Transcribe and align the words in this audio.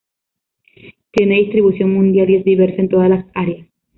Tiene 1.11 1.35
distribución 1.41 1.93
mundial 1.93 2.27
y 2.31 2.37
es 2.37 2.43
diversa 2.43 2.81
en 2.81 2.89
todas 2.89 3.07
las 3.07 3.25
áreas. 3.35 3.67